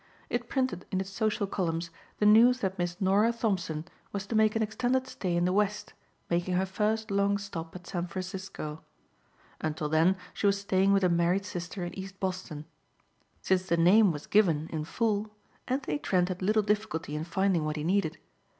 It 0.31 0.49
printed 0.49 0.87
in 0.89 0.99
its 0.99 1.11
social 1.11 1.45
columns 1.45 1.91
the 2.17 2.25
news 2.25 2.61
that 2.61 2.79
Miss 2.79 2.99
Norah 2.99 3.31
Thompson 3.31 3.85
was 4.11 4.25
to 4.25 4.35
make 4.35 4.55
an 4.55 4.63
extended 4.63 5.05
stay 5.05 5.35
in 5.35 5.45
the 5.45 5.53
West, 5.53 5.93
making 6.27 6.55
her 6.55 6.65
first 6.65 7.11
long 7.11 7.37
stop 7.37 7.75
at 7.75 7.85
San 7.85 8.07
Francisco. 8.07 8.81
Until 9.59 9.89
then 9.89 10.17
she 10.33 10.47
was 10.47 10.59
staying 10.59 10.91
with 10.91 11.03
a 11.03 11.07
married 11.07 11.45
sister 11.45 11.83
in 11.85 11.93
East 11.93 12.19
Boston. 12.19 12.65
Since 13.43 13.67
the 13.67 13.77
name 13.77 14.11
was 14.11 14.25
given 14.25 14.67
in 14.69 14.85
full 14.85 15.29
Anthony 15.67 15.99
Trent 15.99 16.29
had 16.29 16.41
little 16.41 16.63
difficulty 16.63 17.15
in 17.15 17.23
finding 17.23 17.63
what 17.63 17.75
he 17.75 17.83
needed. 17.83 18.17